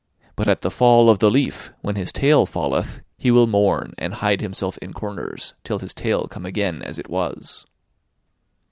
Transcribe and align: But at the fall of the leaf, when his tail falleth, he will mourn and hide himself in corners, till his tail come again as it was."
But 0.35 0.47
at 0.47 0.61
the 0.61 0.71
fall 0.71 1.11
of 1.11 1.19
the 1.19 1.29
leaf, 1.29 1.71
when 1.81 1.95
his 1.95 2.11
tail 2.11 2.47
falleth, 2.47 3.01
he 3.19 3.29
will 3.29 3.45
mourn 3.45 3.93
and 3.99 4.15
hide 4.15 4.41
himself 4.41 4.79
in 4.79 4.93
corners, 4.93 5.53
till 5.63 5.77
his 5.77 5.93
tail 5.93 6.25
come 6.27 6.43
again 6.43 6.81
as 6.81 6.97
it 6.97 7.07
was." 7.07 7.67